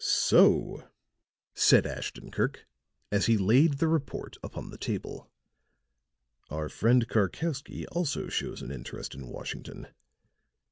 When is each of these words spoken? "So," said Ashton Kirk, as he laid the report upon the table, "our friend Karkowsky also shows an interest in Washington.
"So," 0.03 0.89
said 1.53 1.85
Ashton 1.85 2.31
Kirk, 2.31 2.65
as 3.11 3.27
he 3.27 3.37
laid 3.37 3.73
the 3.75 3.87
report 3.87 4.35
upon 4.41 4.71
the 4.71 4.77
table, 4.79 5.29
"our 6.49 6.69
friend 6.69 7.07
Karkowsky 7.07 7.85
also 7.91 8.27
shows 8.27 8.63
an 8.63 8.71
interest 8.71 9.13
in 9.13 9.27
Washington. 9.27 9.89